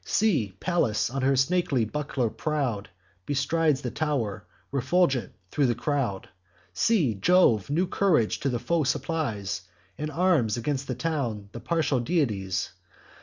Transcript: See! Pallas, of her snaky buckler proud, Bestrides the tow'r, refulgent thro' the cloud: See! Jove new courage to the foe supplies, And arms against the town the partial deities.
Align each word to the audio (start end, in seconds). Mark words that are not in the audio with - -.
See! 0.03 0.55
Pallas, 0.59 1.11
of 1.11 1.21
her 1.21 1.35
snaky 1.35 1.85
buckler 1.85 2.31
proud, 2.31 2.89
Bestrides 3.27 3.81
the 3.81 3.91
tow'r, 3.91 4.43
refulgent 4.71 5.31
thro' 5.51 5.67
the 5.67 5.75
cloud: 5.75 6.27
See! 6.73 7.13
Jove 7.13 7.69
new 7.69 7.85
courage 7.85 8.39
to 8.39 8.49
the 8.49 8.57
foe 8.57 8.83
supplies, 8.83 9.61
And 9.99 10.09
arms 10.09 10.57
against 10.57 10.87
the 10.87 10.95
town 10.95 11.49
the 11.51 11.59
partial 11.59 11.99
deities. 11.99 12.71